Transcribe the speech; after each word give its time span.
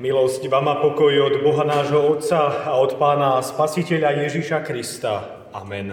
Milosť 0.00 0.48
vám 0.48 0.64
a 0.72 0.80
pokoj 0.80 1.12
od 1.28 1.44
Boha 1.44 1.60
nášho 1.60 2.00
Otca 2.16 2.64
a 2.64 2.80
od 2.80 2.96
Pána 2.96 3.36
Spasiteľa 3.44 4.24
Ježíša 4.24 4.64
Krista. 4.64 5.44
Amen. 5.52 5.92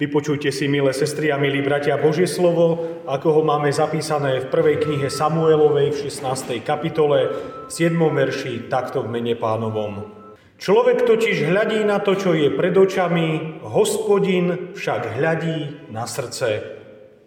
Vypočujte 0.00 0.48
si, 0.48 0.64
milé 0.64 0.96
sestry 0.96 1.28
a 1.28 1.36
milí 1.36 1.60
bratia, 1.60 2.00
Božie 2.00 2.24
slovo, 2.24 2.80
ako 3.04 3.28
ho 3.36 3.42
máme 3.44 3.68
zapísané 3.68 4.40
v 4.40 4.48
prvej 4.48 4.88
knihe 4.88 5.12
Samuelovej 5.12 5.92
v 5.92 5.98
16. 6.08 6.64
kapitole, 6.64 7.36
v 7.68 7.70
7. 7.70 7.92
verši, 7.92 8.64
takto 8.72 9.04
v 9.04 9.12
mene 9.12 9.36
pánovom. 9.36 10.08
Človek 10.56 11.04
totiž 11.04 11.44
hľadí 11.44 11.84
na 11.84 12.00
to, 12.00 12.16
čo 12.16 12.32
je 12.32 12.48
pred 12.48 12.72
očami, 12.72 13.60
hospodin 13.60 14.72
však 14.72 15.20
hľadí 15.20 15.92
na 15.92 16.08
srdce. 16.08 16.64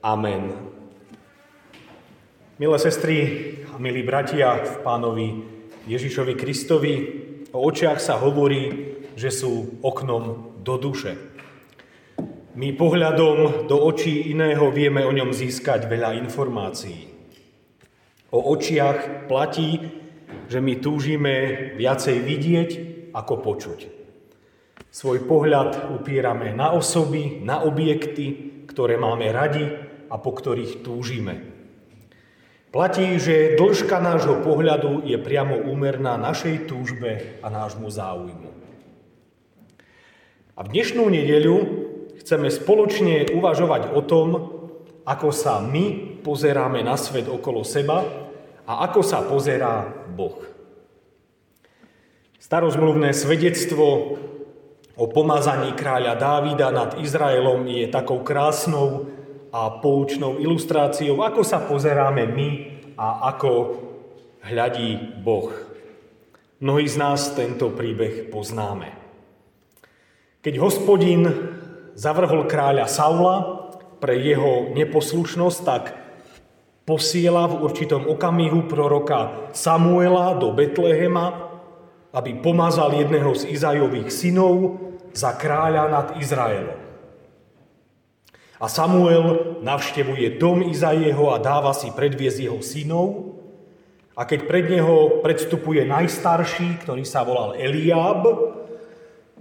Amen. 0.02 0.50
Milé 2.58 2.78
sestry 2.82 3.18
a 3.70 3.78
milí 3.78 4.02
bratia 4.02 4.58
v 4.66 4.82
pánovi 4.82 5.58
Ježišovi 5.88 6.36
Kristovi, 6.36 6.94
o 7.56 7.64
očiach 7.64 8.04
sa 8.04 8.20
hovorí, 8.20 8.94
že 9.16 9.32
sú 9.32 9.80
oknom 9.80 10.54
do 10.60 10.76
duše. 10.76 11.16
My 12.60 12.76
pohľadom 12.76 13.70
do 13.72 13.78
očí 13.88 14.34
iného 14.34 14.68
vieme 14.70 15.08
o 15.08 15.16
ňom 15.16 15.32
získať 15.32 15.88
veľa 15.88 16.20
informácií. 16.20 17.08
O 18.36 18.52
očiach 18.52 19.32
platí, 19.32 19.80
že 20.52 20.60
my 20.60 20.76
túžime 20.84 21.34
viacej 21.80 22.18
vidieť 22.20 22.70
ako 23.16 23.34
počuť. 23.40 23.80
Svoj 24.92 25.24
pohľad 25.24 25.96
upierame 25.96 26.52
na 26.52 26.76
osoby, 26.76 27.40
na 27.40 27.64
objekty, 27.64 28.66
ktoré 28.68 29.00
máme 29.00 29.32
radi 29.32 29.64
a 30.12 30.16
po 30.20 30.36
ktorých 30.36 30.84
túžime. 30.84 31.57
Platí, 32.68 33.16
že 33.16 33.56
dĺžka 33.56 33.96
nášho 34.04 34.44
pohľadu 34.44 35.08
je 35.08 35.16
priamo 35.16 35.56
úmerná 35.72 36.20
našej 36.20 36.68
túžbe 36.68 37.40
a 37.40 37.48
nášmu 37.48 37.88
záujmu. 37.88 38.52
A 40.58 40.60
v 40.68 40.72
dnešnú 40.76 41.08
nedeľu 41.08 41.58
chceme 42.20 42.52
spoločne 42.52 43.32
uvažovať 43.32 43.96
o 43.96 44.02
tom, 44.04 44.28
ako 45.08 45.32
sa 45.32 45.64
my 45.64 46.20
pozeráme 46.20 46.84
na 46.84 47.00
svet 47.00 47.32
okolo 47.32 47.64
seba 47.64 48.04
a 48.68 48.84
ako 48.84 49.00
sa 49.00 49.24
pozerá 49.24 49.88
Boh. 50.12 50.44
Starozmluvné 52.36 53.16
svedectvo 53.16 54.20
o 55.00 55.06
pomazaní 55.08 55.72
kráľa 55.72 56.20
Dávida 56.20 56.68
nad 56.76 57.00
Izraelom 57.00 57.64
je 57.64 57.88
takou 57.88 58.28
krásnou 58.28 59.17
a 59.58 59.82
poučnou 59.82 60.38
ilustráciou, 60.38 61.26
ako 61.26 61.42
sa 61.42 61.66
pozeráme 61.66 62.30
my 62.30 62.50
a 62.94 63.34
ako 63.34 63.82
hľadí 64.46 65.18
Boh. 65.26 65.50
Mnohí 66.62 66.86
z 66.86 67.02
nás 67.02 67.34
tento 67.34 67.74
príbeh 67.74 68.30
poznáme. 68.30 68.94
Keď 70.46 70.54
hospodin 70.62 71.26
zavrhol 71.98 72.46
kráľa 72.46 72.86
Saula 72.86 73.36
pre 73.98 74.22
jeho 74.22 74.78
neposlušnosť, 74.78 75.60
tak 75.66 75.84
posiela 76.86 77.50
v 77.50 77.66
určitom 77.66 78.06
okamihu 78.06 78.70
proroka 78.70 79.50
Samuela 79.58 80.38
do 80.38 80.54
Betlehema, 80.54 81.50
aby 82.14 82.38
pomazal 82.46 82.94
jedného 82.94 83.34
z 83.34 83.50
Izajových 83.58 84.14
synov 84.14 84.78
za 85.18 85.34
kráľa 85.34 85.84
nad 85.90 86.08
Izraelom. 86.22 86.87
A 88.58 88.66
Samuel 88.66 89.60
navštevuje 89.62 90.42
dom 90.42 90.66
Izaieho 90.66 91.30
a 91.30 91.38
dáva 91.38 91.78
si 91.78 91.94
predviesť 91.94 92.50
jeho 92.50 92.60
synov. 92.66 93.38
A 94.18 94.26
keď 94.26 94.50
pred 94.50 94.66
neho 94.66 95.22
predstupuje 95.22 95.86
najstarší, 95.86 96.82
ktorý 96.82 97.06
sa 97.06 97.22
volal 97.22 97.54
Eliáb, 97.54 98.26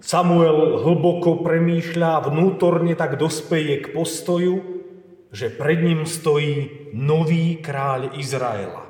Samuel 0.04 0.84
hlboko 0.84 1.40
premýšľa, 1.40 2.28
vnútorne 2.28 2.92
tak 2.92 3.16
dospeje 3.16 3.88
k 3.88 3.96
postoju, 3.96 4.84
že 5.32 5.48
pred 5.48 5.80
ním 5.80 6.04
stojí 6.04 6.92
nový 6.92 7.56
kráľ 7.64 8.20
Izraela. 8.20 8.84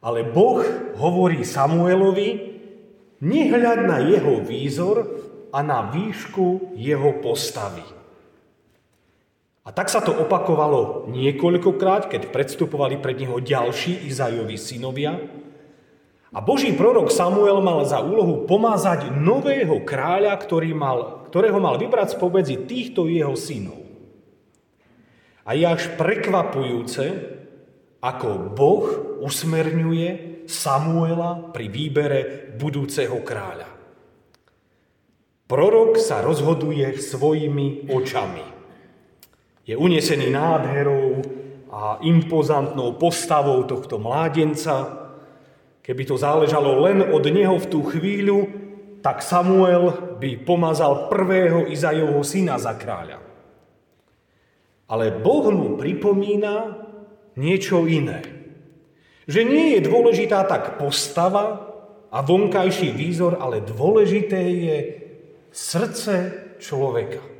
Ale 0.00 0.24
Boh 0.24 0.64
hovorí 0.96 1.44
Samuelovi, 1.44 2.56
nehľad 3.20 3.78
na 3.84 3.98
jeho 4.00 4.40
výzor 4.40 4.96
a 5.52 5.60
na 5.60 5.92
výšku 5.92 6.76
jeho 6.76 7.20
postavy. 7.20 7.95
A 9.66 9.74
tak 9.74 9.90
sa 9.90 9.98
to 9.98 10.14
opakovalo 10.14 11.10
niekoľkokrát, 11.10 12.06
keď 12.06 12.30
predstupovali 12.30 13.02
pred 13.02 13.18
neho 13.18 13.42
ďalší 13.42 14.06
Izajovi 14.06 14.54
synovia. 14.54 15.18
A 16.30 16.38
Boží 16.38 16.70
prorok 16.70 17.10
Samuel 17.10 17.58
mal 17.58 17.82
za 17.82 17.98
úlohu 17.98 18.46
pomázať 18.46 19.10
nového 19.10 19.82
kráľa, 19.82 20.38
ktorý 20.38 20.70
mal, 20.70 21.26
ktorého 21.26 21.58
mal 21.58 21.82
vybrať 21.82 22.14
spomedzi 22.14 22.62
týchto 22.62 23.10
jeho 23.10 23.34
synov. 23.34 23.82
A 25.42 25.58
je 25.58 25.66
až 25.66 25.98
prekvapujúce, 25.98 27.34
ako 27.98 28.54
Boh 28.54 28.86
usmerňuje 29.18 30.38
Samuela 30.46 31.42
pri 31.50 31.66
výbere 31.66 32.20
budúceho 32.54 33.18
kráľa. 33.18 33.66
Prorok 35.50 35.98
sa 35.98 36.22
rozhoduje 36.22 37.02
svojimi 37.02 37.90
očami 37.90 38.55
je 39.66 39.74
unesený 39.74 40.30
nádherou 40.30 41.20
a 41.74 41.98
impozantnou 42.06 42.94
postavou 42.94 43.66
tohto 43.66 43.98
mládenca. 43.98 45.04
Keby 45.82 46.02
to 46.06 46.14
záležalo 46.14 46.86
len 46.86 47.02
od 47.10 47.26
neho 47.26 47.58
v 47.58 47.66
tú 47.66 47.82
chvíľu, 47.82 48.46
tak 49.02 49.22
Samuel 49.22 50.18
by 50.22 50.46
pomazal 50.46 51.10
prvého 51.10 51.66
Izajovho 51.66 52.22
syna 52.22 52.58
za 52.62 52.78
kráľa. 52.78 53.18
Ale 54.86 55.10
Boh 55.18 55.50
mu 55.50 55.74
pripomína 55.74 56.86
niečo 57.34 57.90
iné. 57.90 58.22
Že 59.26 59.40
nie 59.42 59.66
je 59.74 59.80
dôležitá 59.82 60.46
tak 60.46 60.78
postava 60.78 61.74
a 62.14 62.22
vonkajší 62.22 62.94
výzor, 62.94 63.42
ale 63.42 63.66
dôležité 63.66 64.38
je 64.38 64.78
srdce 65.50 66.14
človeka. 66.62 67.35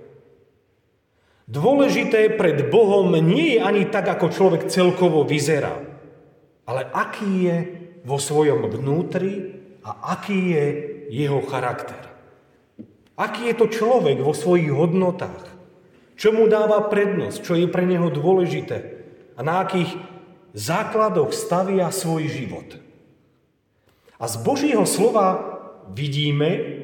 Dôležité 1.47 2.35
pred 2.35 2.59
Bohom 2.75 3.15
nie 3.23 3.55
je 3.55 3.61
ani 3.63 3.87
tak, 3.87 4.11
ako 4.11 4.35
človek 4.35 4.63
celkovo 4.67 5.23
vyzerá, 5.23 5.79
ale 6.67 6.83
aký 6.91 7.31
je 7.47 7.57
vo 8.03 8.19
svojom 8.19 8.67
vnútri 8.67 9.55
a 9.87 10.19
aký 10.19 10.39
je 10.51 10.65
jeho 11.15 11.39
charakter. 11.47 12.03
Aký 13.15 13.47
je 13.47 13.55
to 13.55 13.71
človek 13.71 14.19
vo 14.19 14.35
svojich 14.35 14.75
hodnotách, 14.75 15.47
čo 16.19 16.35
mu 16.35 16.51
dáva 16.51 16.91
prednosť, 16.91 17.39
čo 17.47 17.55
je 17.55 17.71
pre 17.71 17.87
neho 17.87 18.11
dôležité 18.11 19.07
a 19.39 19.41
na 19.47 19.63
akých 19.63 19.95
základoch 20.51 21.31
stavia 21.31 21.95
svoj 21.95 22.27
život. 22.27 22.83
A 24.19 24.27
z 24.27 24.35
Božího 24.43 24.83
slova 24.83 25.61
vidíme, 25.95 26.83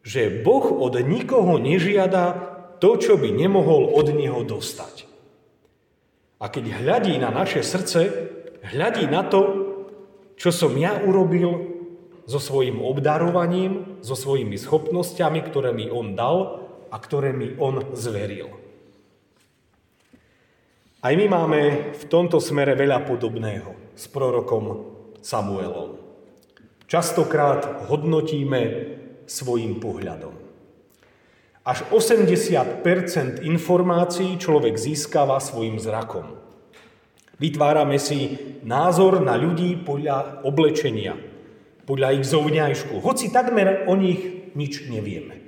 že 0.00 0.30
Boh 0.46 0.64
od 0.64 0.96
nikoho 1.02 1.58
nežiada 1.58 2.55
to, 2.78 2.96
čo 3.00 3.16
by 3.16 3.32
nemohol 3.32 3.92
od 3.96 4.12
neho 4.12 4.44
dostať. 4.44 5.08
A 6.36 6.52
keď 6.52 6.84
hľadí 6.84 7.16
na 7.16 7.32
naše 7.32 7.64
srdce, 7.64 8.00
hľadí 8.60 9.08
na 9.08 9.24
to, 9.24 9.40
čo 10.36 10.52
som 10.52 10.76
ja 10.76 11.00
urobil 11.00 11.76
so 12.28 12.36
svojím 12.36 12.84
obdarovaním, 12.84 14.02
so 14.04 14.12
svojimi 14.12 14.60
schopnosťami, 14.60 15.40
ktoré 15.46 15.72
mi 15.72 15.88
on 15.88 16.12
dal 16.12 16.68
a 16.92 16.96
ktoré 17.00 17.32
mi 17.32 17.56
on 17.56 17.96
zveril. 17.96 18.52
Aj 21.00 21.14
my 21.14 21.26
máme 21.30 21.60
v 21.94 22.04
tomto 22.10 22.42
smere 22.42 22.74
veľa 22.74 23.06
podobného 23.06 23.94
s 23.94 24.10
prorokom 24.10 24.92
Samuelom. 25.22 26.02
Častokrát 26.90 27.86
hodnotíme 27.86 28.62
svojim 29.26 29.78
pohľadom. 29.78 30.45
Až 31.66 31.82
80% 31.90 33.42
informácií 33.42 34.38
človek 34.38 34.78
získava 34.78 35.42
svojim 35.42 35.82
zrakom. 35.82 36.38
Vytvárame 37.42 37.98
si 37.98 38.38
názor 38.62 39.18
na 39.18 39.34
ľudí 39.34 39.74
podľa 39.82 40.46
oblečenia, 40.46 41.18
podľa 41.82 42.22
ich 42.22 42.24
zovňajšku, 42.30 43.02
hoci 43.02 43.34
takmer 43.34 43.90
o 43.90 43.98
nich 43.98 44.54
nič 44.54 44.86
nevieme. 44.86 45.42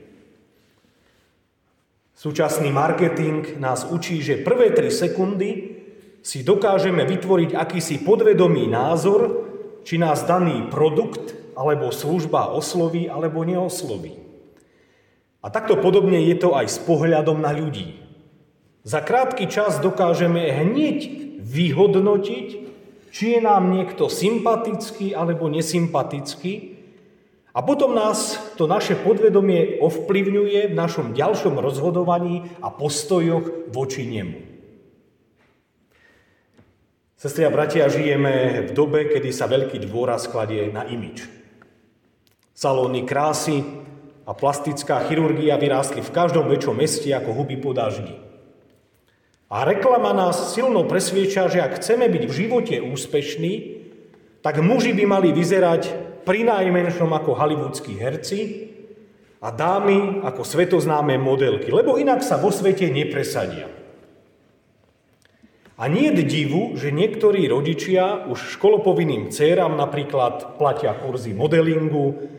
Súčasný 2.19 2.75
marketing 2.75 3.62
nás 3.62 3.87
učí, 3.87 4.19
že 4.19 4.43
prvé 4.43 4.75
3 4.75 4.91
sekundy 4.91 5.79
si 6.19 6.43
dokážeme 6.43 7.06
vytvoriť 7.06 7.55
akýsi 7.55 8.03
podvedomý 8.03 8.67
názor, 8.67 9.47
či 9.87 10.03
nás 10.03 10.26
daný 10.26 10.67
produkt 10.67 11.55
alebo 11.55 11.94
služba 11.94 12.50
osloví 12.50 13.06
alebo 13.06 13.47
neosloví. 13.47 14.27
A 15.49 15.50
takto 15.50 15.81
podobne 15.81 16.21
je 16.29 16.37
to 16.37 16.53
aj 16.53 16.69
s 16.69 16.77
pohľadom 16.85 17.41
na 17.41 17.56
ľudí. 17.56 17.97
Za 18.85 19.00
krátky 19.00 19.49
čas 19.49 19.81
dokážeme 19.81 20.45
hneď 20.45 21.09
vyhodnotiť, 21.41 22.49
či 23.09 23.25
je 23.33 23.41
nám 23.41 23.73
niekto 23.73 24.12
sympatický 24.12 25.17
alebo 25.17 25.49
nesympatický. 25.49 26.77
A 27.56 27.65
potom 27.65 27.97
nás 27.97 28.37
to 28.61 28.69
naše 28.69 29.00
podvedomie 29.00 29.81
ovplyvňuje 29.81 30.69
v 30.69 30.77
našom 30.77 31.17
ďalšom 31.17 31.56
rozhodovaní 31.56 32.45
a 32.61 32.69
postojoch 32.69 33.73
voči 33.73 34.05
nemu. 34.05 34.45
Sestri 37.17 37.49
a 37.49 37.50
bratia, 37.50 37.89
žijeme 37.89 38.69
v 38.69 38.71
dobe, 38.77 39.09
kedy 39.09 39.33
sa 39.33 39.49
veľký 39.49 39.81
dôraz 39.89 40.29
kladie 40.29 40.69
na 40.69 40.85
imič. 40.85 41.25
Salóny 42.53 43.09
krásy 43.09 43.88
a 44.28 44.36
plastická 44.36 45.08
chirurgia 45.08 45.56
vyrástli 45.56 46.04
v 46.04 46.12
každom 46.12 46.52
väčšom 46.52 46.76
meste 46.76 47.08
ako 47.16 47.32
huby 47.32 47.56
po 47.56 47.72
daždi. 47.72 48.12
A 49.48 49.64
reklama 49.64 50.12
nás 50.12 50.52
silno 50.52 50.84
presvieča, 50.84 51.48
že 51.48 51.64
ak 51.64 51.80
chceme 51.80 52.04
byť 52.12 52.22
v 52.28 52.36
živote 52.36 52.76
úspešní, 52.84 53.52
tak 54.44 54.60
muži 54.60 54.92
by 54.92 55.08
mali 55.08 55.32
vyzerať 55.32 55.88
pri 56.28 56.44
najmenšom 56.44 57.08
ako 57.08 57.32
hollywoodskí 57.32 57.96
herci 57.96 58.69
a 59.40 59.48
dámy 59.48 60.20
ako 60.20 60.44
svetoznáme 60.44 61.16
modelky, 61.16 61.72
lebo 61.72 61.96
inak 61.96 62.20
sa 62.20 62.36
vo 62.36 62.52
svete 62.52 62.92
nepresadia. 62.92 63.72
A 65.80 65.88
nie 65.88 66.12
je 66.12 66.26
divu, 66.26 66.76
že 66.76 66.92
niektorí 66.92 67.48
rodičia 67.48 68.28
už 68.28 68.60
školopovinným 68.60 69.32
dcerám 69.32 69.78
napríklad 69.78 70.60
platia 70.60 70.92
kurzy 70.92 71.32
modelingu, 71.32 72.38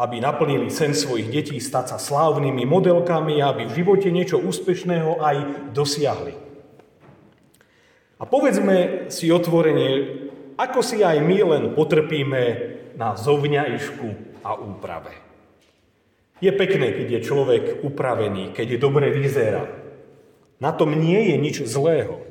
aby 0.00 0.16
naplnili 0.16 0.72
sen 0.72 0.96
svojich 0.96 1.28
detí 1.28 1.60
stať 1.60 1.92
sa 1.92 1.98
slávnymi 2.00 2.64
modelkami, 2.64 3.44
aby 3.44 3.68
v 3.68 3.84
živote 3.84 4.08
niečo 4.08 4.40
úspešného 4.40 5.20
aj 5.20 5.36
dosiahli. 5.76 6.32
A 8.16 8.24
povedzme 8.24 9.08
si 9.12 9.28
otvorene, 9.28 9.88
ako 10.56 10.80
si 10.80 11.04
aj 11.04 11.20
my 11.20 11.38
len 11.44 11.64
potrpíme 11.76 12.42
na 12.96 13.12
zovňajšku 13.12 14.40
a 14.40 14.56
úprave. 14.56 15.12
Je 16.40 16.48
pekné, 16.48 16.96
keď 16.96 17.20
je 17.20 17.20
človek 17.20 17.64
upravený, 17.84 18.56
keď 18.56 18.76
je 18.76 18.78
dobre 18.80 19.12
vyzerá. 19.12 19.68
Na 20.60 20.72
tom 20.72 20.96
nie 20.96 21.28
je 21.32 21.36
nič 21.36 21.56
zlého. 21.68 22.24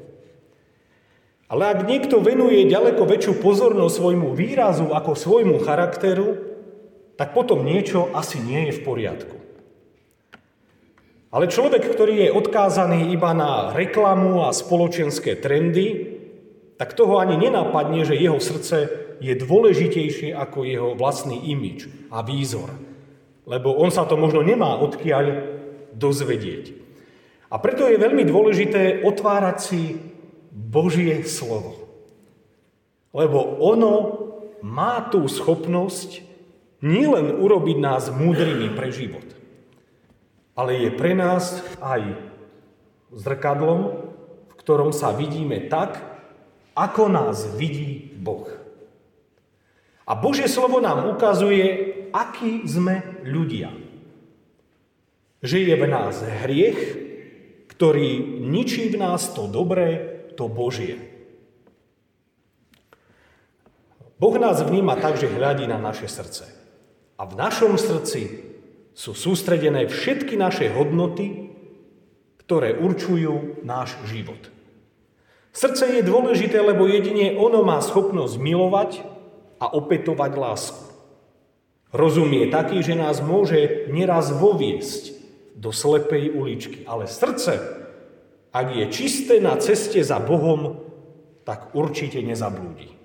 Ale 1.50 1.70
ak 1.70 1.86
niekto 1.86 2.22
venuje 2.22 2.70
ďaleko 2.70 3.06
väčšiu 3.06 3.42
pozornosť 3.42 3.94
svojmu 3.94 4.34
výrazu 4.38 4.94
ako 4.94 5.18
svojmu 5.18 5.62
charakteru, 5.66 6.50
tak 7.20 7.36
potom 7.36 7.68
niečo 7.68 8.08
asi 8.16 8.40
nie 8.40 8.72
je 8.72 8.80
v 8.80 8.84
poriadku. 8.88 9.36
Ale 11.36 11.52
človek, 11.52 11.84
ktorý 11.84 12.26
je 12.26 12.30
odkázaný 12.32 13.12
iba 13.12 13.36
na 13.36 13.76
reklamu 13.76 14.48
a 14.48 14.56
spoločenské 14.56 15.36
trendy, 15.36 16.16
tak 16.80 16.96
toho 16.96 17.20
ani 17.20 17.36
nenapadne, 17.36 18.08
že 18.08 18.16
jeho 18.16 18.40
srdce 18.40 18.88
je 19.20 19.36
dôležitejšie 19.36 20.32
ako 20.32 20.64
jeho 20.64 20.90
vlastný 20.96 21.52
imič 21.52 21.92
a 22.08 22.24
výzor. 22.24 22.72
Lebo 23.44 23.76
on 23.76 23.92
sa 23.92 24.08
to 24.08 24.16
možno 24.16 24.40
nemá 24.40 24.80
odkiaľ 24.80 25.26
dozvedieť. 25.92 26.72
A 27.52 27.60
preto 27.60 27.84
je 27.84 28.00
veľmi 28.00 28.24
dôležité 28.24 29.04
otvárať 29.04 29.58
si 29.60 29.82
Božie 30.56 31.28
slovo. 31.28 31.84
Lebo 33.12 33.60
ono 33.60 33.94
má 34.64 35.04
tú 35.12 35.28
schopnosť 35.28 36.29
nielen 36.80 37.40
urobiť 37.40 37.78
nás 37.80 38.12
múdrymi 38.12 38.72
pre 38.76 38.90
život, 38.92 39.26
ale 40.56 40.88
je 40.88 40.90
pre 40.96 41.16
nás 41.16 41.60
aj 41.84 42.16
zrkadlom, 43.16 43.80
v 44.48 44.54
ktorom 44.60 44.92
sa 44.92 45.16
vidíme 45.16 45.68
tak, 45.68 46.00
ako 46.76 47.12
nás 47.12 47.44
vidí 47.60 48.16
Boh. 48.16 48.48
A 50.10 50.18
Božie 50.18 50.50
slovo 50.50 50.82
nám 50.82 51.06
ukazuje, 51.12 51.94
akí 52.10 52.66
sme 52.66 53.22
ľudia. 53.28 53.70
Že 55.40 55.58
je 55.70 55.76
v 55.78 55.86
nás 55.86 56.16
hriech, 56.20 56.82
ktorý 57.72 58.42
ničí 58.44 58.92
v 58.92 59.00
nás 59.00 59.32
to 59.32 59.48
dobré, 59.48 60.20
to 60.36 60.52
Božie. 60.52 61.00
Boh 64.20 64.36
nás 64.36 64.60
vníma 64.60 65.00
tak, 65.00 65.16
že 65.16 65.32
hľadí 65.32 65.64
na 65.64 65.80
naše 65.80 66.12
srdce. 66.12 66.59
A 67.20 67.28
v 67.28 67.36
našom 67.36 67.76
srdci 67.76 68.48
sú 68.96 69.12
sústredené 69.12 69.92
všetky 69.92 70.40
naše 70.40 70.72
hodnoty, 70.72 71.52
ktoré 72.48 72.80
určujú 72.80 73.60
náš 73.68 74.00
život. 74.08 74.40
Srdce 75.52 76.00
je 76.00 76.08
dôležité, 76.08 76.64
lebo 76.64 76.88
jedine 76.88 77.36
ono 77.36 77.68
má 77.68 77.84
schopnosť 77.84 78.40
milovať 78.40 78.92
a 79.60 79.68
opetovať 79.76 80.32
lásku. 80.40 80.84
Rozum 81.92 82.32
je 82.32 82.48
taký, 82.48 82.80
že 82.80 82.96
nás 82.96 83.20
môže 83.20 83.92
nieraz 83.92 84.32
voviesť 84.32 85.20
do 85.60 85.76
slepej 85.76 86.32
uličky, 86.32 86.88
ale 86.88 87.10
srdce 87.10 87.80
ak 88.50 88.68
je 88.74 88.86
čisté 88.90 89.38
na 89.38 89.58
ceste 89.62 90.02
za 90.02 90.18
Bohom, 90.18 90.82
tak 91.46 91.74
určite 91.78 92.18
nezablúdi. 92.26 92.99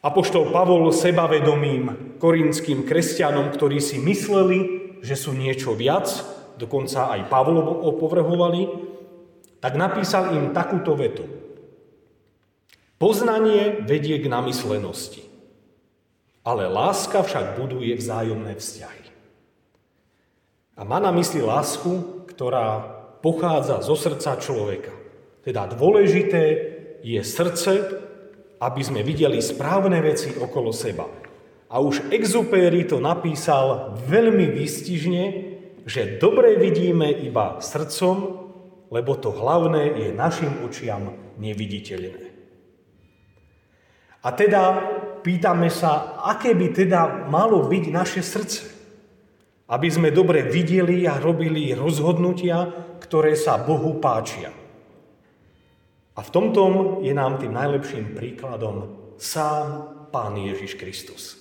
Apoštol 0.00 0.48
Pavol 0.48 0.88
sebavedomým 0.96 2.16
korinským 2.16 2.88
kresťanom, 2.88 3.52
ktorí 3.52 3.84
si 3.84 4.00
mysleli, 4.00 4.58
že 5.04 5.12
sú 5.12 5.36
niečo 5.36 5.76
viac, 5.76 6.08
dokonca 6.56 7.12
aj 7.12 7.28
Pavlov 7.28 7.84
opovrhovali, 7.84 8.62
tak 9.60 9.76
napísal 9.76 10.32
im 10.40 10.56
takúto 10.56 10.96
vetu. 10.96 11.28
Poznanie 12.96 13.84
vedie 13.84 14.16
k 14.20 14.28
namyslenosti, 14.28 15.24
ale 16.44 16.68
láska 16.68 17.20
však 17.20 17.60
buduje 17.60 17.92
vzájomné 17.96 18.56
vzťahy. 18.56 19.04
A 20.80 20.84
má 20.84 20.96
na 20.96 21.12
mysli 21.12 21.44
lásku, 21.44 22.24
ktorá 22.24 22.80
pochádza 23.20 23.84
zo 23.84 23.96
srdca 24.00 24.40
človeka. 24.40 24.96
Teda 25.44 25.68
dôležité 25.68 26.44
je 27.04 27.20
srdce, 27.20 28.00
aby 28.60 28.80
sme 28.84 29.00
videli 29.00 29.40
správne 29.40 29.98
veci 30.04 30.36
okolo 30.36 30.70
seba. 30.70 31.08
A 31.70 31.80
už 31.80 32.12
Exupéry 32.12 32.84
to 32.84 33.00
napísal 33.00 33.96
veľmi 34.04 34.52
výstižne, 34.52 35.24
že 35.88 36.20
dobre 36.20 36.60
vidíme 36.60 37.08
iba 37.08 37.58
srdcom, 37.58 38.16
lebo 38.92 39.16
to 39.16 39.32
hlavné 39.32 39.96
je 39.96 40.08
našim 40.12 40.52
očiam 40.66 41.14
neviditeľné. 41.40 42.28
A 44.20 44.28
teda 44.36 44.62
pýtame 45.24 45.72
sa, 45.72 46.20
aké 46.20 46.52
by 46.52 46.68
teda 46.76 47.26
malo 47.32 47.64
byť 47.64 47.84
naše 47.88 48.20
srdce? 48.20 48.80
aby 49.70 49.86
sme 49.86 50.10
dobre 50.10 50.42
videli 50.42 51.06
a 51.06 51.22
robili 51.22 51.70
rozhodnutia, 51.70 52.66
ktoré 52.98 53.38
sa 53.38 53.54
Bohu 53.62 54.02
páčia. 54.02 54.50
A 56.20 56.22
v 56.22 56.34
tomto 56.36 56.62
je 57.00 57.16
nám 57.16 57.40
tým 57.40 57.56
najlepším 57.56 58.12
príkladom 58.12 58.92
sám 59.16 59.88
Pán 60.12 60.36
Ježiš 60.36 60.76
Kristus. 60.76 61.40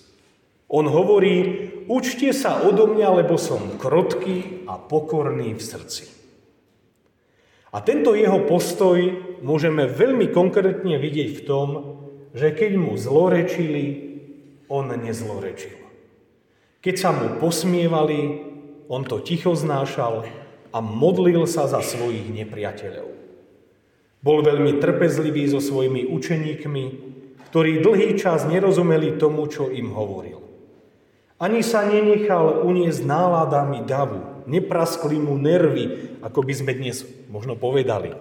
On 0.71 0.87
hovorí, 0.87 1.67
učte 1.91 2.31
sa 2.31 2.63
odo 2.63 2.87
mňa, 2.87 3.19
lebo 3.19 3.35
som 3.35 3.75
krotký 3.75 4.63
a 4.71 4.79
pokorný 4.79 5.51
v 5.51 5.59
srdci. 5.59 6.07
A 7.75 7.83
tento 7.83 8.15
jeho 8.15 8.47
postoj 8.47 9.03
môžeme 9.43 9.83
veľmi 9.83 10.31
konkrétne 10.31 10.95
vidieť 10.95 11.29
v 11.35 11.43
tom, 11.43 11.67
že 12.31 12.55
keď 12.55 12.71
mu 12.79 12.95
zlorečili, 12.95 13.85
on 14.71 14.95
nezlorečil. 14.95 15.75
Keď 16.79 16.95
sa 16.95 17.11
mu 17.11 17.35
posmievali, 17.35 18.47
on 18.87 19.03
to 19.03 19.19
ticho 19.19 19.51
znášal 19.51 20.23
a 20.71 20.77
modlil 20.79 21.43
sa 21.43 21.67
za 21.67 21.83
svojich 21.83 22.31
nepriateľov. 22.31 23.18
Bol 24.19 24.43
veľmi 24.43 24.83
trpezlivý 24.83 25.47
so 25.47 25.63
svojimi 25.63 26.11
učeníkmi, 26.11 26.83
ktorí 27.49 27.79
dlhý 27.79 28.19
čas 28.19 28.43
nerozumeli 28.45 29.15
tomu, 29.15 29.47
čo 29.47 29.71
im 29.71 29.95
hovoril. 29.95 30.43
Ani 31.39 31.63
sa 31.63 31.87
nenechal 31.87 32.67
uniesť 32.67 32.99
náladami 33.07 33.87
davu, 33.87 34.43
nepraskli 34.43 35.15
mu 35.15 35.39
nervy, 35.39 36.19
ako 36.19 36.43
by 36.43 36.53
sme 36.53 36.71
dnes 36.75 37.07
možno 37.31 37.55
povedali. 37.55 38.11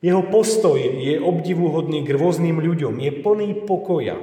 Jeho 0.00 0.24
postoj 0.26 0.80
je 0.80 1.20
obdivuhodný 1.20 2.02
k 2.02 2.16
rôznym 2.16 2.58
ľuďom, 2.58 2.96
je 2.96 3.12
plný 3.22 3.68
pokoja, 3.68 4.18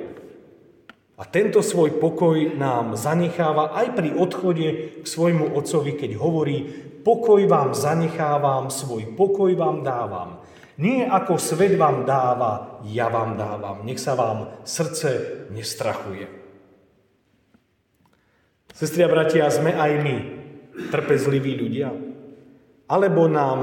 a 1.20 1.28
tento 1.28 1.60
svoj 1.60 2.00
pokoj 2.00 2.56
nám 2.56 2.96
zanecháva 2.96 3.76
aj 3.76 3.92
pri 3.92 4.16
odchode 4.16 4.68
k 5.04 5.06
svojmu 5.06 5.52
otcovi, 5.52 6.00
keď 6.00 6.16
hovorí, 6.16 6.64
pokoj 7.04 7.44
vám 7.44 7.76
zanechávam, 7.76 8.72
svoj 8.72 9.20
pokoj 9.20 9.52
vám 9.52 9.84
dávam. 9.84 10.40
Nie 10.80 11.12
ako 11.12 11.36
svet 11.36 11.76
vám 11.76 12.08
dáva, 12.08 12.80
ja 12.88 13.12
vám 13.12 13.36
dávam. 13.36 13.84
Nech 13.84 14.00
sa 14.00 14.16
vám 14.16 14.64
srdce 14.64 15.44
nestrachuje. 15.52 16.24
Sestri 18.72 19.04
a 19.04 19.12
bratia, 19.12 19.52
sme 19.52 19.76
aj 19.76 19.92
my 20.00 20.16
trpezliví 20.88 21.60
ľudia? 21.60 21.92
Alebo 22.88 23.28
nám 23.28 23.60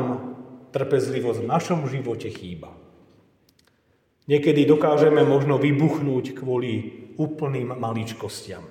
trpezlivosť 0.76 1.40
v 1.40 1.48
našom 1.48 1.80
živote 1.88 2.28
chýba? 2.28 2.68
Niekedy 4.26 4.66
dokážeme 4.66 5.22
možno 5.22 5.54
vybuchnúť 5.54 6.34
kvôli 6.34 7.06
úplným 7.14 7.78
maličkostiam. 7.78 8.66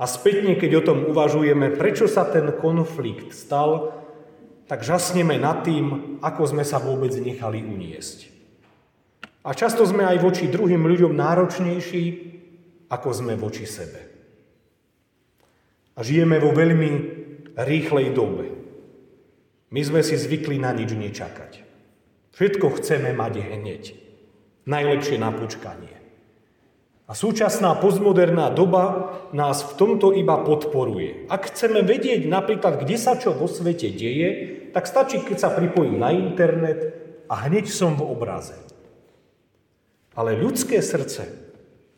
A 0.00 0.04
spätne, 0.08 0.56
keď 0.56 0.70
o 0.80 0.86
tom 0.86 0.98
uvažujeme, 1.12 1.76
prečo 1.76 2.08
sa 2.08 2.24
ten 2.28 2.48
konflikt 2.56 3.36
stal, 3.36 3.96
tak 4.64 4.84
žasneme 4.84 5.36
nad 5.36 5.64
tým, 5.64 6.16
ako 6.24 6.56
sme 6.56 6.64
sa 6.64 6.80
vôbec 6.80 7.12
nechali 7.16 7.60
uniesť. 7.60 8.32
A 9.44 9.56
často 9.56 9.84
sme 9.88 10.04
aj 10.04 10.20
voči 10.20 10.52
druhým 10.52 10.84
ľuďom 10.84 11.16
náročnejší, 11.16 12.04
ako 12.92 13.08
sme 13.12 13.36
voči 13.40 13.64
sebe. 13.64 14.00
A 15.96 16.04
žijeme 16.04 16.36
vo 16.40 16.52
veľmi 16.52 16.90
rýchlej 17.56 18.12
dobe. 18.12 18.46
My 19.72 19.80
sme 19.84 20.00
si 20.04 20.16
zvykli 20.16 20.60
na 20.60 20.72
nič 20.72 20.92
nečakať. 20.92 21.52
Všetko 22.36 22.66
chceme 22.80 23.12
mať 23.12 23.34
hneď. 23.40 24.09
Najlepšie 24.68 25.16
na 25.16 25.30
počkanie. 25.32 26.00
A 27.10 27.12
súčasná 27.18 27.74
postmoderná 27.82 28.54
doba 28.54 29.10
nás 29.34 29.66
v 29.66 29.72
tomto 29.74 30.14
iba 30.14 30.46
podporuje. 30.46 31.26
Ak 31.26 31.50
chceme 31.50 31.82
vedieť 31.82 32.30
napríklad, 32.30 32.86
kde 32.86 32.94
sa 32.94 33.18
čo 33.18 33.34
vo 33.34 33.50
svete 33.50 33.90
deje, 33.90 34.30
tak 34.70 34.86
stačí, 34.86 35.18
keď 35.18 35.36
sa 35.42 35.50
pripojím 35.50 35.98
na 35.98 36.14
internet 36.14 36.94
a 37.26 37.50
hneď 37.50 37.66
som 37.66 37.98
v 37.98 38.06
obraze. 38.06 38.54
Ale 40.14 40.38
ľudské 40.38 40.78
srdce 40.78 41.26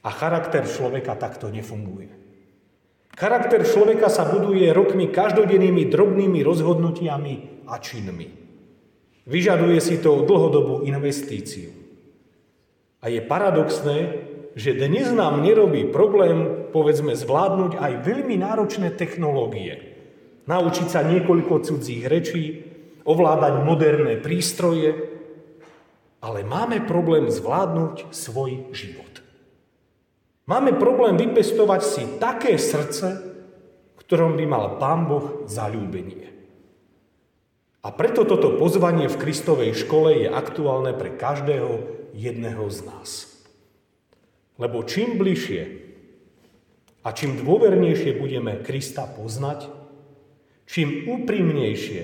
a 0.01 0.09
charakter 0.09 0.65
človeka 0.65 1.13
takto 1.21 1.53
nefunguje. 1.53 2.09
Charakter 3.13 3.61
človeka 3.69 4.09
sa 4.09 4.25
buduje 4.25 4.73
rokmi 4.73 5.13
každodennými 5.13 5.93
drobnými 5.93 6.41
rozhodnutiami 6.41 7.69
a 7.69 7.77
činmi. 7.77 8.29
Vyžaduje 9.29 9.77
si 9.77 10.01
to 10.01 10.25
dlhodobú 10.25 10.89
investíciu. 10.89 11.82
A 13.03 13.11
je 13.11 13.19
paradoxné, 13.19 13.99
že 14.55 14.79
dnes 14.79 15.11
nám 15.11 15.43
nerobí 15.43 15.91
problém, 15.91 16.71
povedzme, 16.71 17.19
zvládnuť 17.19 17.75
aj 17.75 17.93
veľmi 18.07 18.39
náročné 18.39 18.95
technológie. 18.95 19.99
Naučiť 20.47 20.87
sa 20.87 21.03
niekoľko 21.03 21.67
cudzích 21.67 22.07
rečí, 22.07 22.63
ovládať 23.03 23.67
moderné 23.67 24.23
prístroje, 24.23 25.19
ale 26.23 26.47
máme 26.47 26.87
problém 26.87 27.27
zvládnuť 27.27 28.15
svoj 28.15 28.71
život. 28.71 29.19
Máme 30.47 30.79
problém 30.79 31.19
vypestovať 31.19 31.81
si 31.83 32.03
také 32.23 32.55
srdce, 32.55 33.35
ktorom 33.99 34.39
by 34.39 34.45
mal 34.47 34.79
Pán 34.79 35.11
Boh 35.11 35.43
zalúbenie. 35.51 36.31
A 37.83 37.91
preto 37.91 38.23
toto 38.23 38.55
pozvanie 38.63 39.11
v 39.11 39.19
Kristovej 39.19 39.75
škole 39.75 40.23
je 40.23 40.29
aktuálne 40.31 40.95
pre 40.95 41.19
každého 41.19 42.02
jedného 42.13 42.69
z 42.71 42.79
nás. 42.87 43.11
Lebo 44.61 44.85
čím 44.85 45.19
bližšie 45.19 45.63
a 47.03 47.09
čím 47.11 47.41
dôvernejšie 47.41 48.21
budeme 48.21 48.61
Krista 48.63 49.09
poznať, 49.09 49.67
čím 50.69 51.09
úprimnejšie 51.09 52.03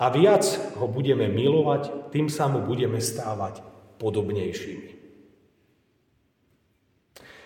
a 0.00 0.06
viac 0.10 0.42
ho 0.80 0.86
budeme 0.90 1.30
milovať, 1.30 2.10
tým 2.10 2.26
sa 2.26 2.50
mu 2.50 2.64
budeme 2.64 2.98
stávať 2.98 3.62
podobnejšími. 4.02 4.90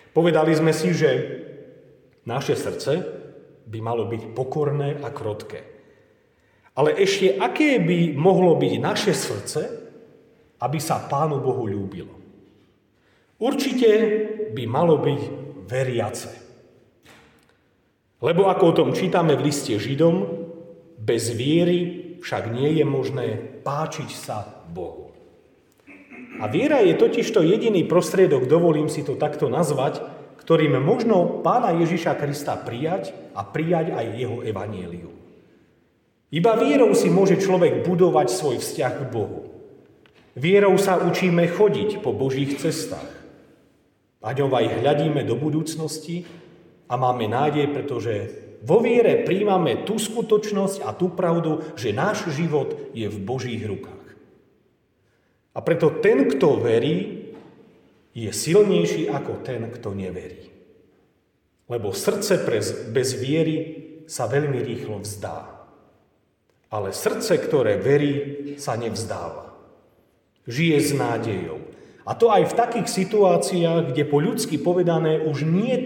Povedali 0.09 0.51
sme 0.57 0.73
si, 0.73 0.89
že 0.91 1.09
naše 2.25 2.57
srdce 2.57 3.05
by 3.69 3.79
malo 3.79 4.09
byť 4.09 4.33
pokorné 4.33 4.97
a 4.97 5.13
krotké. 5.13 5.61
Ale 6.73 6.95
ešte 6.97 7.37
aké 7.37 7.77
by 7.77 8.17
mohlo 8.17 8.57
byť 8.57 8.73
naše 8.81 9.13
srdce, 9.13 9.78
aby 10.59 10.79
sa 10.79 10.99
Pánu 11.07 11.39
Bohu 11.39 11.65
ľúbilo? 11.65 12.15
Určite 13.39 13.89
by 14.51 14.63
malo 14.67 14.99
byť 14.99 15.21
veriace. 15.63 16.29
Lebo 18.19 18.51
ako 18.51 18.63
o 18.67 18.77
tom 18.83 18.89
čítame 18.91 19.39
v 19.39 19.47
liste 19.47 19.79
Židom, 19.79 20.27
bez 20.99 21.31
viery 21.31 21.79
však 22.19 22.51
nie 22.51 22.75
je 22.75 22.83
možné 22.83 23.27
páčiť 23.63 24.09
sa 24.11 24.43
Bohu. 24.67 25.15
A 26.39 26.47
viera 26.51 26.83
je 26.83 26.99
totižto 26.99 27.43
jediný 27.43 27.87
prostriedok, 27.87 28.47
dovolím 28.47 28.91
si 28.91 29.03
to 29.03 29.15
takto 29.15 29.47
nazvať, 29.47 30.03
ktorým 30.43 30.79
možno 30.83 31.43
pána 31.43 31.75
Ježiša 31.79 32.15
Krista 32.15 32.59
prijať 32.59 33.11
a 33.35 33.43
prijať 33.43 33.91
aj 33.95 34.05
jeho 34.19 34.37
evanieliu. 34.43 35.11
Iba 36.29 36.59
vierou 36.59 36.91
si 36.95 37.07
môže 37.11 37.39
človek 37.39 37.83
budovať 37.87 38.27
svoj 38.29 38.57
vzťah 38.61 38.93
k 38.99 39.03
Bohu. 39.09 39.58
Vierou 40.37 40.77
sa 40.77 41.01
učíme 41.01 41.49
chodiť 41.49 42.05
po 42.05 42.13
Božích 42.13 42.59
cestách. 42.61 43.09
A 44.19 44.35
ňou 44.35 44.51
aj 44.51 44.83
hľadíme 44.83 45.23
do 45.23 45.39
budúcnosti 45.39 46.27
a 46.91 46.99
máme 46.99 47.31
nádej, 47.31 47.71
pretože 47.71 48.13
vo 48.59 48.83
viere 48.83 49.23
príjmame 49.23 49.87
tú 49.87 49.95
skutočnosť 49.95 50.83
a 50.83 50.91
tú 50.91 51.15
pravdu, 51.15 51.63
že 51.79 51.95
náš 51.95 52.27
život 52.35 52.91
je 52.91 53.07
v 53.07 53.17
Božích 53.23 53.63
rukách. 53.63 54.05
A 55.55 55.63
preto 55.63 56.03
ten, 56.03 56.27
kto 56.27 56.59
verí, 56.59 57.31
je 58.11 58.29
silnejší 58.29 59.07
ako 59.07 59.39
ten, 59.47 59.71
kto 59.71 59.95
neverí. 59.95 60.51
Lebo 61.71 61.95
srdce 61.95 62.41
bez 62.91 63.09
viery 63.15 63.57
sa 64.09 64.27
veľmi 64.27 64.59
rýchlo 64.59 64.99
vzdá. 64.99 65.45
Ale 66.69 66.93
srdce, 66.93 67.37
ktoré 67.39 67.77
verí, 67.79 68.13
sa 68.59 68.75
nevzdáva. 68.75 69.48
Žije 70.49 70.77
s 70.81 70.91
nádejou. 70.97 71.61
A 72.09 72.17
to 72.17 72.33
aj 72.33 72.49
v 72.49 72.57
takých 72.57 72.89
situáciách, 72.89 73.93
kde 73.93 74.03
po 74.09 74.17
ľudsky 74.17 74.57
povedané 74.57 75.21
už 75.21 75.45
nie 75.45 75.77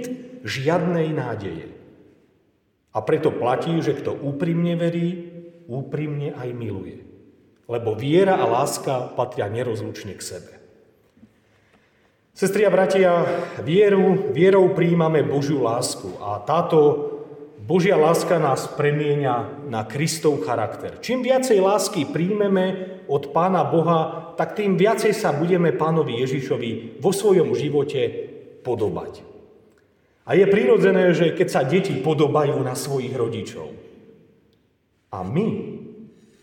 žiadnej 0.47 1.11
nádeje. 1.11 1.75
A 2.95 3.03
preto 3.03 3.27
platí, 3.35 3.75
že 3.83 3.91
kto 3.91 4.15
úprimne 4.15 4.79
verí, 4.79 5.33
úprimne 5.67 6.31
aj 6.31 6.49
miluje. 6.55 7.03
Lebo 7.67 7.91
viera 7.91 8.39
a 8.39 8.47
láska 8.47 9.11
patria 9.19 9.51
nerozlučne 9.51 10.15
k 10.15 10.23
sebe. 10.23 10.53
Sestri 12.33 12.65
a 12.65 12.71
bratia, 12.73 13.27
vieru, 13.61 14.33
vierou 14.33 14.73
príjmame 14.73 15.21
Božiu 15.21 15.61
lásku 15.61 16.17
a 16.17 16.41
táto 16.41 17.12
Božia 17.63 17.95
láska 17.95 18.43
nás 18.43 18.67
premieňa 18.75 19.63
na 19.71 19.87
Kristov 19.87 20.43
charakter. 20.43 20.99
Čím 20.99 21.23
viacej 21.23 21.63
lásky 21.63 22.03
príjmeme 22.03 22.99
od 23.07 23.31
Pána 23.31 23.63
Boha, 23.63 24.35
tak 24.35 24.59
tým 24.59 24.75
viacej 24.75 25.15
sa 25.15 25.31
budeme 25.31 25.71
Pánovi 25.71 26.19
Ježišovi 26.27 26.99
vo 26.99 27.15
svojom 27.15 27.55
živote 27.55 28.01
podobať. 28.67 29.23
A 30.27 30.35
je 30.35 30.43
prirodzené, 30.43 31.15
že 31.15 31.31
keď 31.31 31.47
sa 31.47 31.63
deti 31.63 31.95
podobajú 32.03 32.59
na 32.59 32.75
svojich 32.75 33.15
rodičov. 33.15 33.71
A 35.15 35.23
my, 35.23 35.47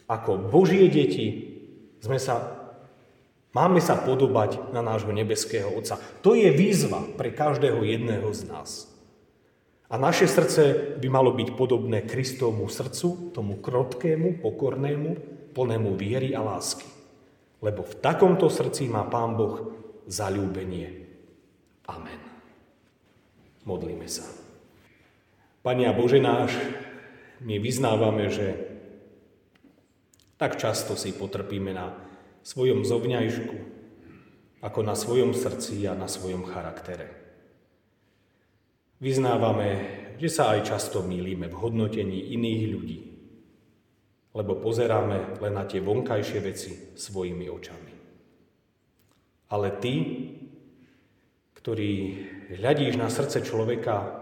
ako 0.08 0.48
Božie 0.48 0.88
deti, 0.88 1.52
sme 2.00 2.16
sa, 2.16 2.48
máme 3.52 3.84
sa 3.84 4.00
podobať 4.00 4.72
na 4.72 4.80
nášho 4.80 5.12
nebeského 5.12 5.68
Otca. 5.68 6.00
To 6.24 6.32
je 6.32 6.48
výzva 6.48 7.04
pre 7.20 7.28
každého 7.28 7.84
jedného 7.84 8.32
z 8.32 8.48
nás. 8.48 8.88
A 9.90 9.98
naše 9.98 10.30
srdce 10.30 10.94
by 11.02 11.08
malo 11.10 11.34
byť 11.34 11.58
podobné 11.58 12.06
Kristovmu 12.06 12.70
srdcu, 12.70 13.34
tomu 13.34 13.58
krotkému, 13.58 14.38
pokornému, 14.38 15.10
plnému 15.50 15.98
viery 15.98 16.30
a 16.30 16.46
lásky. 16.46 16.86
Lebo 17.58 17.82
v 17.82 17.98
takomto 17.98 18.46
srdci 18.46 18.86
má 18.86 19.02
Pán 19.10 19.34
Boh 19.34 19.74
zalúbenie. 20.06 21.10
Amen. 21.90 22.22
Modlíme 23.66 24.06
sa. 24.06 24.24
Pani 25.60 25.84
a 25.84 25.92
Bože 25.92 26.22
náš, 26.22 26.54
my 27.44 27.60
vyznávame, 27.60 28.32
že 28.32 28.56
tak 30.40 30.56
často 30.56 30.96
si 30.96 31.12
potrpíme 31.12 31.74
na 31.76 31.92
svojom 32.40 32.86
zovňajšku, 32.86 33.56
ako 34.64 34.80
na 34.80 34.96
svojom 34.96 35.36
srdci 35.36 35.84
a 35.84 35.92
na 35.92 36.08
svojom 36.08 36.48
charaktere. 36.48 37.19
Vyznávame, 39.00 39.68
že 40.20 40.28
sa 40.28 40.52
aj 40.52 40.76
často 40.76 41.00
mýlime 41.00 41.48
v 41.48 41.56
hodnotení 41.56 42.36
iných 42.36 42.62
ľudí, 42.68 43.00
lebo 44.36 44.60
pozeráme 44.60 45.40
len 45.40 45.56
na 45.56 45.64
tie 45.64 45.80
vonkajšie 45.80 46.38
veci 46.44 46.92
svojimi 46.92 47.48
očami. 47.48 47.92
Ale 49.56 49.72
ty, 49.80 49.94
ktorý 51.56 51.92
hľadíš 52.60 53.00
na 53.00 53.08
srdce 53.08 53.40
človeka, 53.40 54.20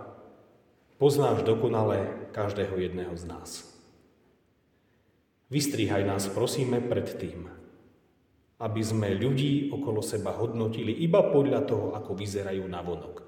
poznáš 1.03 1.43
dokonale 1.43 2.31
každého 2.31 2.79
jedného 2.79 3.19
z 3.19 3.25
nás. 3.27 3.67
Vystrihaj 5.51 6.07
nás, 6.07 6.31
prosíme, 6.31 6.79
pred 6.79 7.19
tým, 7.19 7.51
aby 8.63 8.83
sme 8.87 9.11
ľudí 9.11 9.75
okolo 9.75 10.07
seba 10.07 10.39
hodnotili 10.39 10.95
iba 11.03 11.19
podľa 11.35 11.67
toho, 11.67 11.99
ako 11.99 12.15
vyzerajú 12.15 12.63
na 12.71 12.79
vonok 12.79 13.28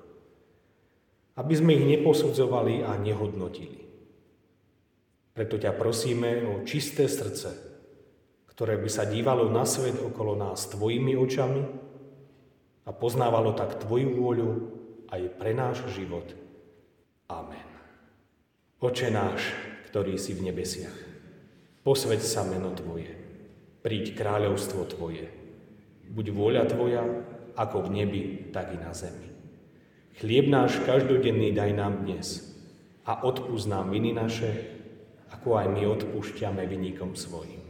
aby 1.37 1.55
sme 1.55 1.77
ich 1.77 1.87
neposudzovali 1.99 2.83
a 2.83 2.99
nehodnotili. 2.99 3.81
Preto 5.31 5.57
ťa 5.57 5.73
prosíme 5.79 6.43
o 6.51 6.55
čisté 6.67 7.07
srdce, 7.07 7.51
ktoré 8.51 8.77
by 8.77 8.91
sa 8.91 9.07
dívalo 9.07 9.49
na 9.49 9.65
svet 9.65 9.97
okolo 9.97 10.37
nás 10.37 10.69
tvojimi 10.69 11.17
očami 11.17 11.63
a 12.85 12.91
poznávalo 12.91 13.55
tak 13.55 13.79
tvoju 13.81 14.09
vôľu 14.19 14.51
aj 15.09 15.23
pre 15.39 15.55
náš 15.55 15.87
život. 15.95 16.27
Amen. 17.31 17.71
Oče 18.83 19.09
náš, 19.15 19.55
ktorý 19.89 20.19
si 20.19 20.35
v 20.35 20.51
nebesiach, 20.51 20.99
posveď 21.87 22.21
sa 22.21 22.43
meno 22.43 22.75
Tvoje, 22.75 23.13
príď 23.87 24.19
kráľovstvo 24.19 24.89
Tvoje, 24.91 25.31
buď 26.11 26.27
vôľa 26.35 26.65
Tvoja, 26.67 27.05
ako 27.55 27.87
v 27.87 28.03
nebi, 28.03 28.23
tak 28.51 28.75
i 28.75 28.79
na 28.81 28.91
zemi. 28.91 29.30
Chlieb 30.21 30.53
náš 30.53 30.77
každodenný 30.85 31.57
daj 31.57 31.73
nám 31.81 32.05
dnes 32.05 32.45
a 33.09 33.25
odpúsť 33.25 33.73
nám 33.73 33.89
viny 33.89 34.13
naše, 34.13 34.53
ako 35.33 35.57
aj 35.57 35.73
my 35.73 35.89
odpúšťame 35.97 36.61
vynikom 36.69 37.17
svojim. 37.17 37.65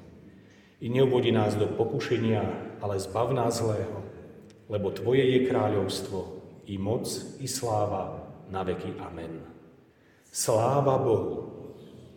I 0.82 0.90
neuvodi 0.90 1.30
nás 1.30 1.54
do 1.54 1.70
pokušenia, 1.70 2.42
ale 2.82 2.98
zbav 2.98 3.30
nás 3.30 3.62
zlého, 3.62 4.02
lebo 4.66 4.90
Tvoje 4.90 5.30
je 5.30 5.46
kráľovstvo, 5.46 6.42
i 6.66 6.74
moc, 6.74 7.06
i 7.38 7.46
sláva, 7.46 8.18
na 8.50 8.66
veky. 8.66 8.98
Amen. 8.98 9.46
Sláva 10.34 10.98
Bohu, 10.98 11.54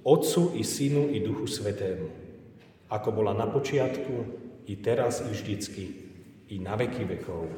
Otcu 0.01 0.57
i 0.57 0.65
Synu 0.65 1.13
i 1.13 1.21
Duchu 1.21 1.45
Svetému, 1.45 2.09
ako 2.89 3.09
bola 3.13 3.37
na 3.37 3.45
počiatku, 3.45 4.41
i 4.65 4.81
teraz, 4.81 5.21
i 5.21 5.29
vždycky, 5.29 5.85
i 6.49 6.57
na 6.57 6.73
veky 6.73 7.05
vekov. 7.05 7.53